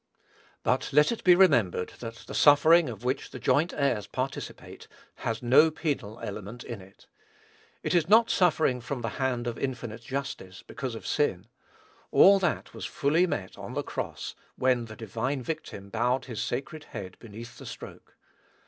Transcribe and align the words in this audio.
But 0.63 0.91
let 0.91 1.11
it 1.11 1.23
be 1.23 1.35
remembered 1.35 1.89
that 1.99 2.23
the 2.25 2.33
suffering 2.33 2.89
of 2.89 3.03
which 3.03 3.29
the 3.29 3.37
joint 3.37 3.71
heirs 3.71 4.07
participate 4.07 4.87
has 5.17 5.43
no 5.43 5.69
penal 5.69 6.19
element 6.21 6.63
in 6.63 6.81
it. 6.81 7.05
It 7.83 7.93
is 7.93 8.09
not 8.09 8.31
suffering 8.31 8.81
from 8.81 9.01
the 9.01 9.09
hand 9.21 9.45
of 9.45 9.59
infinite 9.59 10.01
justice, 10.01 10.63
because 10.65 10.95
of 10.95 11.05
sin; 11.05 11.45
all 12.09 12.39
that 12.39 12.73
was 12.73 12.85
fully 12.87 13.27
met 13.27 13.59
on 13.59 13.75
the 13.75 13.83
cross, 13.83 14.33
when 14.55 14.85
the 14.85 14.95
divine 14.95 15.43
Victim 15.43 15.89
bowed 15.91 16.25
his 16.25 16.41
sacred 16.41 16.85
head 16.85 17.15
beneath 17.19 17.59
the 17.59 17.67
stroke. 17.67 18.15